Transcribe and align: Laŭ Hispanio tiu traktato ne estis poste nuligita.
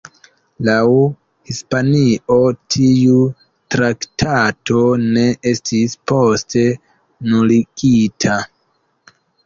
Laŭ 0.67 0.85
Hispanio 1.49 2.37
tiu 2.77 3.19
traktato 3.77 4.81
ne 5.05 5.29
estis 5.55 5.97
poste 6.13 6.69
nuligita. 7.33 8.45